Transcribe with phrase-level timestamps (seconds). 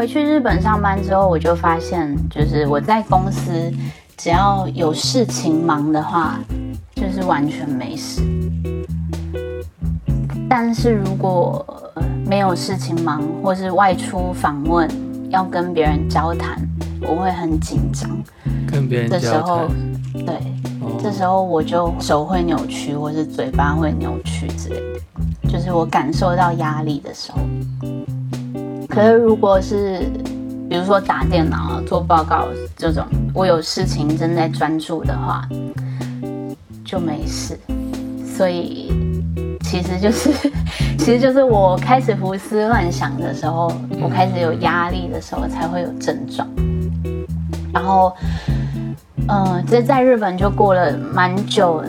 [0.00, 3.70] 回去日本上班之后，我就发现，就是我在公司
[4.16, 6.40] 只要有事情忙的话，
[6.94, 8.22] 就是完全没事。
[10.48, 11.62] 但是如果
[12.26, 14.88] 没有事情忙，或是外出访问
[15.28, 16.58] 要跟别人交谈，
[17.02, 18.10] 我会很紧张。
[18.66, 19.68] 跟别人的时候，，
[20.14, 20.34] 对，
[20.80, 27.38] 哦这时候我就手会扭曲，或是嘴巴会扭曲之类的，就是我感受到压力的时候。
[28.90, 30.00] 可是如果是
[30.68, 35.48] 比如说打电脑、做报告这种，我有事情正在专注的话，
[36.84, 37.58] 就没事。
[38.26, 38.92] 所以
[39.62, 40.30] 其实就是，
[40.98, 46.48] 其实就是我开始胡思乱想的时候，我开始有压力的时候才会有症状。
[47.72, 48.12] 然后，
[49.28, 51.84] 嗯，这在日本就过了蛮久，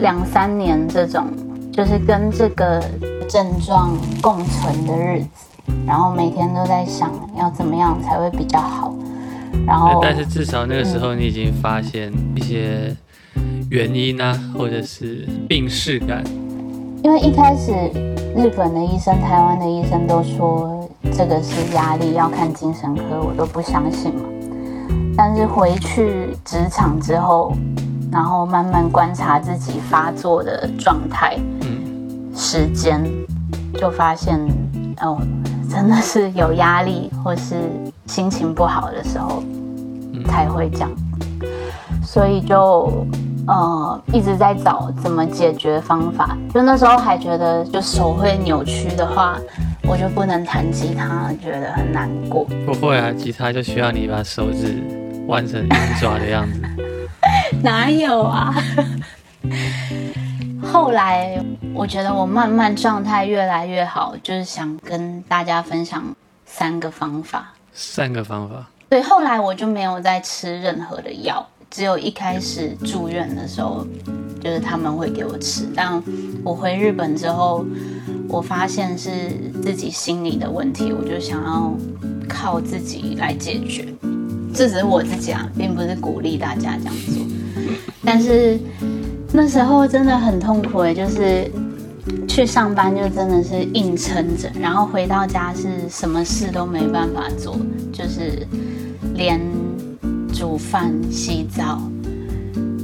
[0.00, 1.26] 两三年这种，
[1.72, 2.82] 就是跟这个
[3.28, 5.49] 症状共存的日子。
[5.86, 8.94] 然后每天都在想要怎么样才会比较好。
[9.66, 12.94] 然后，但是至少那个时候你已经发现一些
[13.70, 16.22] 原因啊，或者是病逝感。
[17.02, 17.72] 因为一开始
[18.36, 24.22] 日本的医生、台湾的医生都说这个是压力，要看精神科，我都不相信嘛。
[25.16, 27.52] 但是回去职场之后，
[28.12, 33.02] 然后慢慢观察自己发作的状态、嗯，时间，
[33.74, 34.38] 就发现
[35.00, 35.18] 哦，
[35.70, 37.54] 真的是有压力或是
[38.06, 39.42] 心情不好的时候
[40.26, 40.90] 才会这样。
[42.04, 43.06] 所以就
[43.46, 46.36] 呃一直在找怎么解决方法。
[46.52, 49.38] 就那时候还觉得，就手会扭曲的话，
[49.84, 52.44] 我就不能弹吉他，觉得很难过。
[52.66, 54.82] 不会啊，吉他就需要你把手指
[55.28, 55.68] 弯成鹰
[56.00, 56.60] 爪的样子。
[57.62, 58.54] 哪有啊？
[60.72, 61.42] 后来
[61.74, 66.04] 我觉得我慢慢状态越来越好，就是想跟大家分享
[66.46, 67.52] 三个方法。
[67.72, 68.64] 三个方法。
[68.88, 73.84] 对，后来我就没有再吃任何的药，只有一开始住院的时候，
[74.40, 75.66] 就是他们会给我吃。
[75.74, 76.00] 但
[76.44, 77.64] 我回日本之后，
[78.28, 79.10] 我发现是
[79.62, 81.72] 自己心理的问题，我就想要
[82.28, 83.92] 靠自己来解决。
[84.54, 87.24] 这只是我自己啊，并不是鼓励大家这样做。
[88.04, 88.58] 但是
[89.32, 91.50] 那时候真的很痛苦诶，就是
[92.26, 97.56] 去上班就真的是硬撑着，然后回到家是什么事都没办法做，
[97.92, 98.46] 就是
[99.14, 99.40] 连
[100.32, 101.80] 煮饭、洗澡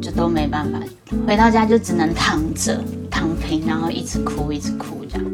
[0.00, 0.78] 就都没办法。
[1.26, 5.24] 回到家就只能躺着、躺平，然后一直哭、一直哭这样。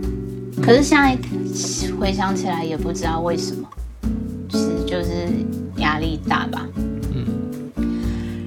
[0.63, 1.19] 可是现在
[1.99, 3.69] 回想起来，也不知道为什么，
[4.49, 5.29] 其实就是
[5.79, 6.67] 压力大吧。
[7.13, 7.27] 嗯，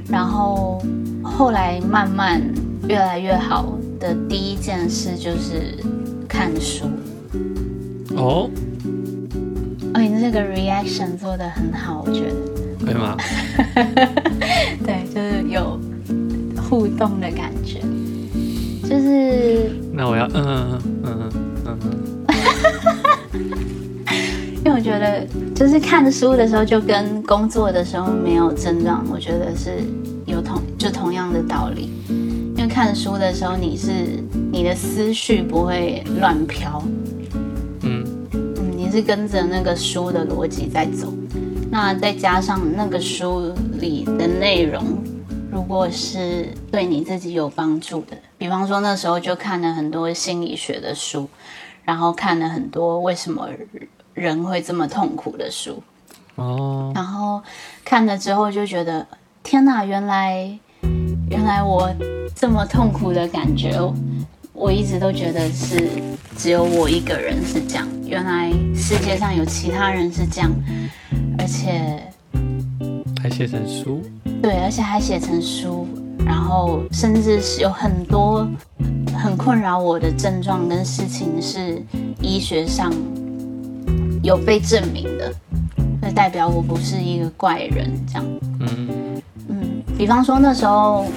[0.10, 0.82] 然后
[1.38, 2.42] 后来慢慢
[2.88, 5.76] 越来越好的第一件事就是
[6.28, 6.86] 看书。
[8.16, 8.50] 哦，
[9.94, 12.34] 哦，你这个 reaction 做的很好，我觉得。
[12.84, 13.16] 对吗？
[14.86, 15.80] 对，就是有
[16.70, 17.82] 互动的感觉，
[18.88, 21.30] 就是那我要嗯嗯嗯
[21.66, 21.92] 嗯嗯
[24.66, 29.84] 因为我觉得，就是看书的时候就跟工作的时候没有症状，我觉得是
[30.88, 31.92] 有同样的道理。
[32.56, 36.82] 因为看书的时候，你是你的思绪不会乱飘，
[37.82, 41.14] 嗯嗯，你是跟着那个书的逻辑在走。
[41.70, 44.82] 那再加上那个书里的内容，
[45.52, 51.30] 如果是对你自己有帮助的，比方说那时候就看了很多心理学的书，
[51.84, 53.50] 然后看了很多为什么
[54.14, 55.84] 人会这么痛苦的书，
[56.36, 57.44] 哦，然后
[57.86, 59.06] 看了之后就觉得，
[59.44, 60.58] 天哪，原来
[61.30, 61.94] 原来我
[62.34, 63.78] 这么痛苦的感觉，
[64.54, 65.90] 我一直都觉得是
[66.38, 70.50] 只有我一个人是这样，原来世界上有其他人是这样，
[71.38, 72.02] 而且
[73.22, 74.02] 还写成书。
[74.42, 75.86] 对，而且还写成书，
[76.26, 78.48] 然后甚至是有很多
[79.14, 81.82] 很困扰我的症状跟事情是
[82.22, 82.94] 医学上
[84.24, 85.34] 有被证明的，
[86.02, 88.26] 那代表我不是一个怪人，这样。
[88.60, 89.17] 嗯嗯，
[89.98, 91.08] 比方说那时候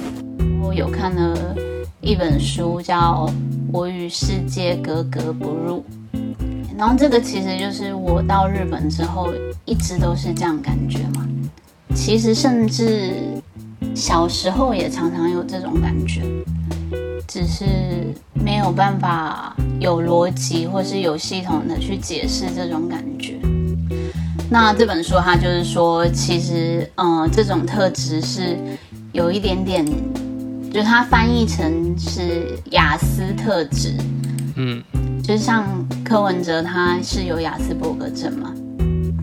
[0.59, 1.55] 我有看了
[2.01, 3.27] 一本书叫
[3.71, 5.85] 《我与世界格格不入》，
[6.75, 9.29] 然后这个其实就是我到日本之后
[9.65, 11.27] 一直都是这样感觉嘛。
[11.93, 13.13] 其实甚至
[13.93, 16.23] 小时候也常常有这种感觉，
[17.27, 17.65] 只是
[18.33, 23.39] 没有办法有逻辑或是有系统的去解释这种感觉。
[24.53, 28.57] 那这本书它就是说，其实呃这种特质是
[29.13, 29.85] 有一点点，
[30.69, 33.95] 就是它翻译成是雅思特质，
[34.57, 34.83] 嗯
[35.23, 35.65] 就是像
[36.03, 38.53] 柯文哲他是有雅斯伯格症嘛，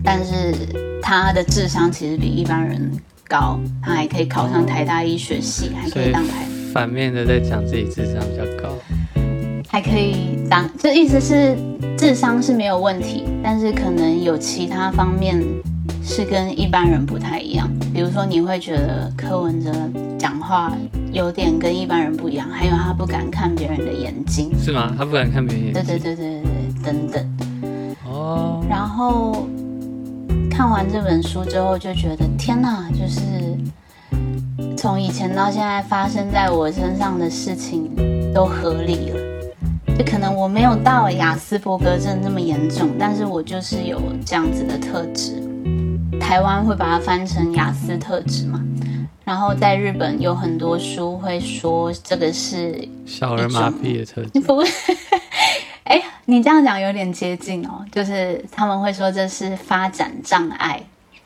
[0.03, 0.55] 但是
[0.99, 2.91] 他的智商其实比一般人
[3.27, 8.73] 高，他还可以考上台大医学系，还可以以当台，反面的在讲自己智商比较高。
[9.67, 11.55] 还可以当，这意思是
[11.99, 15.43] 智商是没有问题，但是可能有其他方面
[16.01, 19.69] 是跟一般人不太一样，比如说你会觉得柯文哲
[20.17, 20.73] 讲话
[21.11, 24.95] 有点跟一般人不一样，还有他不敢看别人的眼睛，是吗？
[24.97, 25.99] 他不敢看别人眼对睛。
[25.99, 27.37] 对对对对对，等等。
[28.05, 29.45] 哦，然后
[30.49, 33.19] 看完这本书之后，就觉得天哪，就是
[34.77, 37.91] 从以前到现在发生在我身上的事情
[38.33, 39.28] 都合理了。
[39.99, 45.43] 就可能我没有到雅斯伯格症那么严重，但是我就是有这样子的特质。
[46.21, 48.63] 台湾会把它翻成雅思特质嘛，
[49.25, 54.39] 然后在日本有很多书会说这个是小儿麻痹的特质。
[54.47, 54.63] 不，
[55.83, 60.81] 哎，你这样讲有点接近哦，就是他们会说这是发展障碍，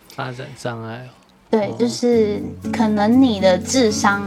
[0.08, 1.14] 发展障碍哦。
[1.52, 2.42] 对，就是
[2.72, 4.24] 可能你的智商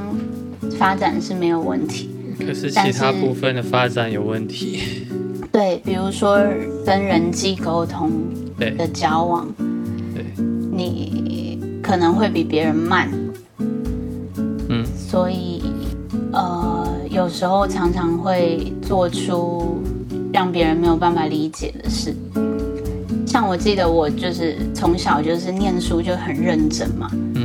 [0.79, 4.81] 发展是没有问题，可是其他部分的发展有问题。
[5.53, 6.39] 对，比如说
[6.85, 8.11] 跟人际沟通
[8.59, 9.49] 对的交往，
[10.15, 10.25] 对，
[10.71, 13.09] 你可能会比别人慢，
[14.69, 15.63] 嗯，所以
[16.33, 19.81] 呃，有时候常常会做出
[20.33, 22.15] 让别人没有办法理解的事。
[23.27, 27.36] 像我记得我就是从小就是念书就很认真嘛，嗯，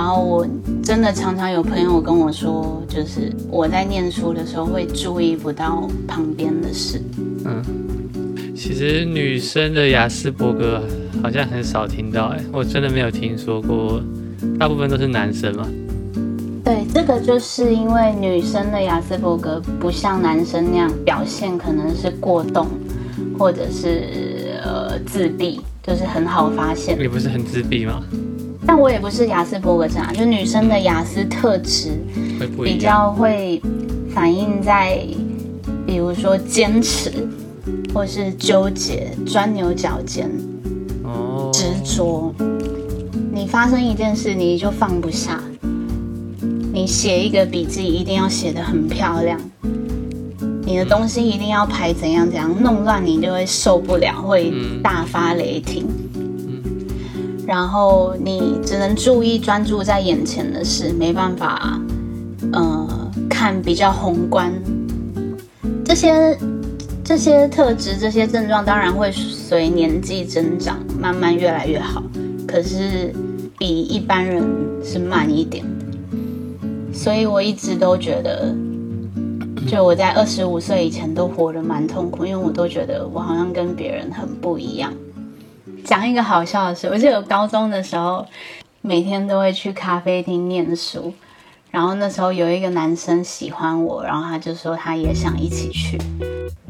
[0.00, 0.46] 然后我
[0.82, 6.98] 真的常常有朋友跟我说，就是我在念书的时候会注意不到旁边的事。
[7.44, 7.62] 嗯，
[8.56, 10.82] 其实女生的雅斯伯格
[11.22, 14.00] 好像很少听到，哎，我真的没有听说过，
[14.58, 15.68] 大部分都是男生嘛。
[16.64, 22.66] 对，这个就是因为女生的雅斯伯格不像男生那样表现，可能是过动，
[23.38, 26.98] 或者是呃自闭，就是很好发现。
[26.98, 28.02] 你不是很自闭吗？
[28.70, 31.90] 但我也不是雅思伯格症啊，就女生的雅思特质
[32.62, 32.78] 比。
[32.78, 33.60] 较会
[34.14, 34.96] 反映在，
[35.84, 37.10] 比如说坚持，
[37.92, 40.30] 或是纠结、钻牛角尖、
[41.02, 42.32] 哦，执着。
[43.32, 45.42] 你发生一件事，你就放不下。
[46.72, 49.36] 你写一个笔记，一定要写得很漂亮。
[50.64, 55.88] 你的东西一定要排怎样怎样，弄乱你就会受不了，会嗯大发雷霆。
[57.50, 61.80] 然后你只能注意专注在眼前的事，没办法，
[62.52, 64.52] 呃，看比较宏观。
[65.84, 66.38] 这些
[67.02, 72.00] 这些特质、这些症状，当然会随年纪增长慢慢越来越好，
[72.46, 73.12] 可是
[73.58, 74.44] 比一般人
[74.84, 76.96] 是慢一点的。
[76.96, 78.54] 所以我一直都觉得，
[79.66, 84.92] 就我在二十五岁以前都活得蛮痛苦，因为我都觉得我好像跟别人很不一样。
[85.90, 88.24] 讲一个好笑的事，我记得我高中的时候，
[88.80, 91.12] 每天都会去咖啡厅念书，
[91.72, 95.98] 然后那时候有一个男生喜欢我，然后他就说他也想一起去，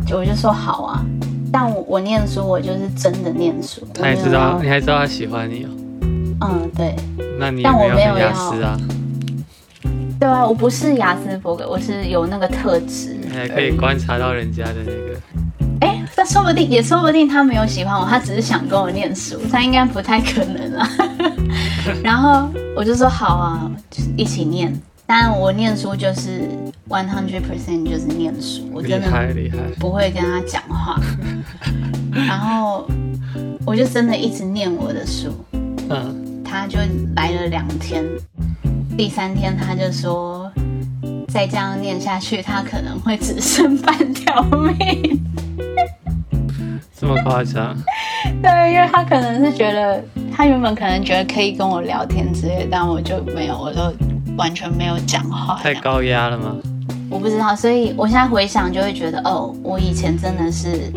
[0.06, 1.04] 就我就说好啊，
[1.52, 5.68] 但我我念书我就是真的念书，他也知道，你还知道他喜欢你哦。
[6.40, 6.96] 嗯对
[7.38, 8.74] 那你也但我没有很雅思啊，
[10.18, 15.20] 对啊，我不是雅斯伯格，我是有那个特质，你还可以观察到人家的那个。
[15.80, 20.88] 哎，但说不定也说不定他没有喜欢我，他只是想跟我念书，他应该不太可能啊。
[22.04, 24.72] 然后我就说好啊，就是一起念。
[25.06, 26.42] 当然我念书就是
[26.88, 31.00] one hundred percent 就是念书，我厉真的害厉害，不会跟他讲话。
[32.14, 32.86] 然后
[33.66, 35.32] 我就真的一直念我的书，
[35.88, 36.78] 嗯，他就
[37.16, 38.04] 来了两天，
[38.96, 40.48] 第三天他就说，
[41.28, 45.20] 再这样念下去，他可能会只剩半条命。
[47.10, 47.76] 这么夸张？
[48.40, 50.02] 对，因为他可能是觉得，
[50.32, 53.80] 他原本可能觉得可以跟我聊天之类的，但我就没有，我就
[54.36, 55.58] 完全没有讲话。
[55.60, 56.56] 太高压了吗？
[57.10, 60.92] 我不知道，所以我现在回想就会觉得，哦，我以前真的是，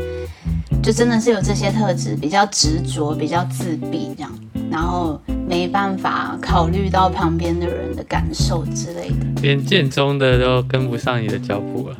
[0.84, 4.32] 就真的是有这些特质，比较执着，比较自闭这样，
[4.70, 9.42] 然后没办法考虑到旁边的人的感受之类的。
[9.42, 11.98] 连建中的都跟不上你的脚步了。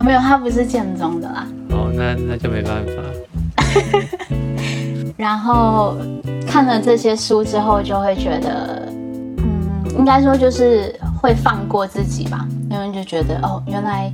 [0.00, 1.48] 没有，他不是建中的啦。
[1.70, 2.92] 哦，那那就没办法。
[5.16, 5.96] 然后
[6.46, 8.88] 看了这些书之后，就会觉得，
[9.38, 14.12] 嗯，应该说就是会放过自己吧，因为就觉得哦，原来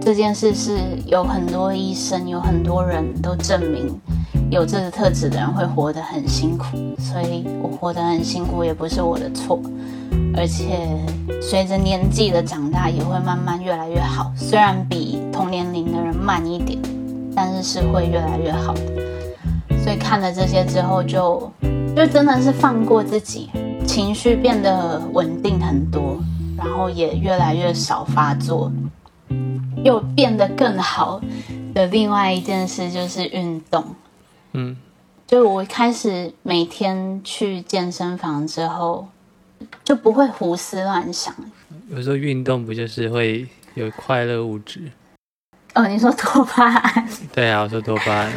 [0.00, 4.00] 这件事是有很多医生，有很多人都证明
[4.50, 9.60] 有这个特质的人会活得很辛苦，所以我活得很辛苦也不是我的错，
[10.36, 10.86] 而且
[11.42, 16.78] 随着年纪的长大，也会慢慢越来越好，虽然比同年龄的人慢一点，
[17.34, 19.78] 但是是会越来越好的。
[19.82, 21.52] 所以看了这些之后就，
[21.94, 23.50] 就真的是放过自己，
[23.86, 26.18] 情绪变得稳定很多，
[26.56, 28.72] 然后也越来越少发作，
[29.84, 31.20] 又变得更好
[31.74, 33.84] 的另外一件事就是运动。
[34.52, 34.76] 嗯，
[35.26, 39.08] 就我开始每天去健身房之后，
[39.84, 41.34] 就不会胡思乱想。
[41.90, 44.80] 有时候运动不就是会有快乐物质？
[45.74, 47.08] 哦，你说多巴胺？
[47.34, 48.32] 对啊，我说多巴胺。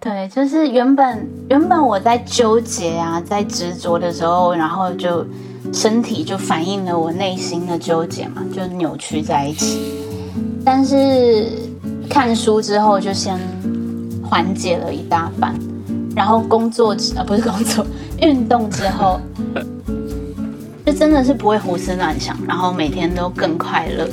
[0.00, 5.24] 对，就是原本原本我在纠结啊，在执着的时候，然后就
[5.72, 10.04] 身体就反映了我内心的纠结嘛，就扭曲在一起。
[10.64, 11.48] 但是
[12.10, 13.38] 看书之后，就先
[14.22, 15.54] 缓解了一大半，
[16.14, 17.86] 然后工作啊不是工作，
[18.20, 19.20] 运动之后，
[20.84, 24.06] 就真的是不会胡思乱想，然后每天都更快乐。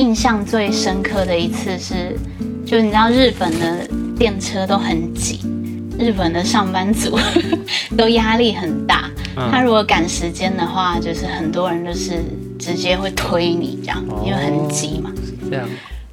[0.00, 2.16] 印象最深刻的一次是，
[2.64, 3.86] 就你知道日本的
[4.18, 5.40] 电车都很挤，
[5.98, 7.18] 日本的上班族
[7.98, 9.10] 都压力很大。
[9.50, 12.24] 他如果赶时间的话，就是很多人就是
[12.58, 15.12] 直接会推你这样，因为很挤嘛。
[15.50, 15.68] 这样。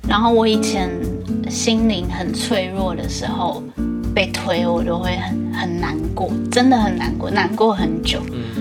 [0.05, 0.89] 然后我以前
[1.49, 3.63] 心灵很脆弱的时候，
[4.13, 8.19] 被推我都会很很难过，真的很难过，难过很久。
[8.33, 8.56] 嗯。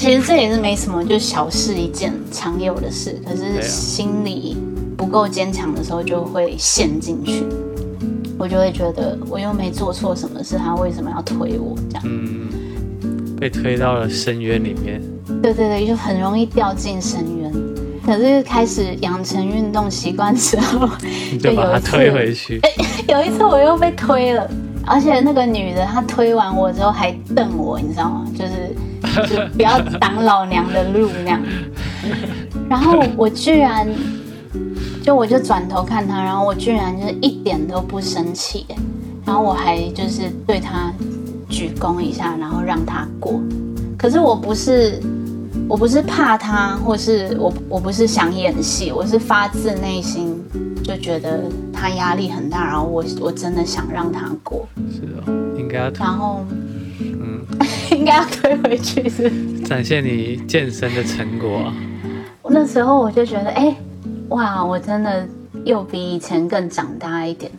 [0.00, 3.20] 其实这也是没什么，就小事一件，常有的事。
[3.22, 4.56] 可是心里
[4.96, 7.44] 不够坚强的时候，就会陷进去。
[8.38, 12.02] 我就会觉得我又没做错什么事，他为什么要推我这样？
[12.06, 12.48] 嗯，
[13.38, 15.02] 被推到了深渊里面。
[15.42, 17.52] 对对对，就很容易掉进深渊。
[18.06, 20.88] 可是开始养成运动习惯之后，
[21.38, 22.58] 就把他推回去。
[22.64, 22.70] 哎，
[23.06, 24.50] 有一次我又被推了，
[24.86, 28.26] 而且那个女的她推完我之后还瞪我，你知道吗？
[28.32, 28.74] 就是。
[29.28, 31.42] 就 不要挡老娘的路那样，
[32.68, 33.86] 然后我居然
[35.02, 38.66] 就我就转头看他，然后我居然就是一点都不生气，
[39.24, 40.92] 然后我还就是对他
[41.48, 43.40] 鞠躬一下，然后让他过。
[43.98, 45.00] 可是我不是
[45.68, 50.40] 我不是怕他，或是我我不是想演戏，我是发自内心
[50.82, 54.66] 就觉得他压力很大，然后我我真的想让他过。
[54.90, 55.90] 是哦，应该要。
[55.90, 56.44] 然后。
[57.90, 59.30] 应该要推回去是
[59.62, 61.72] 展现你健身的成果。
[62.44, 63.74] 那时候我就觉得，哎，
[64.30, 65.26] 哇，我真的
[65.64, 67.50] 又比以前更长大一点。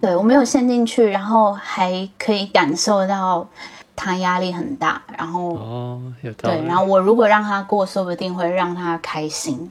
[0.00, 3.48] 对我没有陷进去，然后还可以感受到
[3.96, 6.58] 他压力很大，然后哦，有道理。
[6.58, 9.70] 对，然后我如果让他过，说不定会让他开心。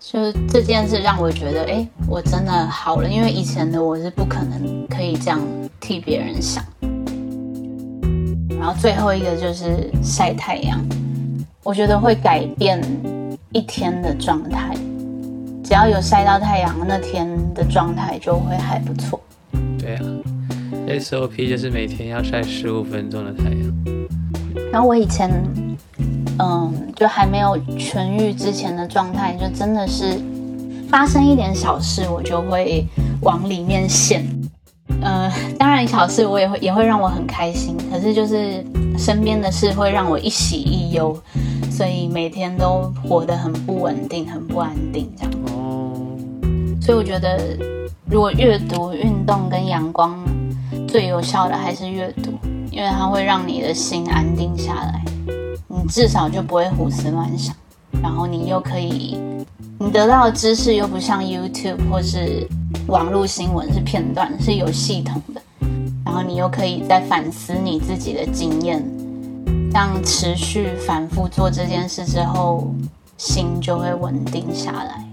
[0.00, 5.40] 就是这件事让我觉得，哎，我真的好了，因为以前的我是不可能可以这样
[5.80, 6.64] 替别人想。
[8.58, 10.78] 然后最后一个就是晒太阳，
[11.62, 12.80] 我觉得会改变
[13.52, 14.74] 一天的状态。
[15.62, 19.20] 只要有晒到太阳，那天的状态就会还不错。
[19.78, 20.02] 对啊
[20.88, 24.70] ，SOP 就是每天要晒十五分钟的太阳。
[24.72, 25.30] 然后我以前，
[26.38, 30.18] 嗯，就还没有痊愈之前的状态，就真的是
[30.88, 32.86] 发生一点小事，我就会
[33.22, 34.24] 往里面陷。
[35.02, 38.64] 呃，当然小事我也会也会让我很开心，可是就是
[38.98, 41.16] 身边的事会让我一喜一忧，
[41.70, 45.32] 所以每天都活得很不稳定，很不安定这样。
[45.52, 45.92] 哦。
[46.80, 47.38] 所以我觉得，
[48.06, 50.18] 如果阅读、运动跟阳光
[50.88, 52.32] 最有效的还是阅读，
[52.70, 55.04] 因为它会让你的心安定下来，
[55.68, 57.54] 你至少就不会胡思乱想，
[58.02, 59.18] 然后你又可以，
[59.78, 62.48] 你得到的知识又不像 YouTube 或是。
[62.88, 65.42] 网络新闻是片段，是有系统的，
[66.04, 68.80] 然后你又可以再反思你自己的经验，
[69.72, 72.72] 这样持续反复做这件事之后，
[73.18, 75.05] 心就会稳定下来。